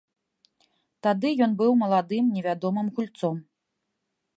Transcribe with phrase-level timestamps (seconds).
[1.07, 3.35] Тады ён быў маладым невядомым гульцом.